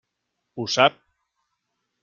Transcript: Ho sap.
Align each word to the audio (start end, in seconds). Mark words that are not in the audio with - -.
Ho 0.61 0.65
sap. 0.77 0.97